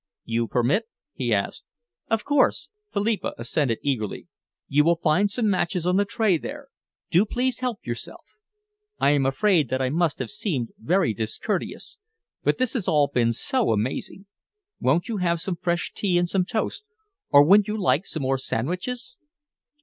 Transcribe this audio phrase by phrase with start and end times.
[0.25, 1.63] "You permit?" he asked.
[2.09, 4.25] "Of course," Philippa assented eagerly.
[4.67, 6.69] "You will find some matches on the tray there.
[7.11, 8.25] Do please help yourself.
[8.97, 11.99] I am afraid that I must have seemed very discourteous,
[12.43, 14.25] but this has all been so amazing.
[14.79, 16.83] Won't you have some fresh tea and some toast,
[17.29, 19.17] or wouldn't you like some more sandwiches?"